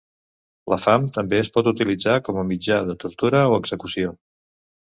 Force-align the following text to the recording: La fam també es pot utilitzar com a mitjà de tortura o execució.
La 0.73 0.77
fam 0.85 1.03
també 1.17 1.37
es 1.41 1.51
pot 1.57 1.69
utilitzar 1.73 2.17
com 2.29 2.39
a 2.39 2.47
mitjà 2.53 2.81
de 2.91 2.99
tortura 3.05 3.47
o 3.53 3.63
execució. 3.63 4.19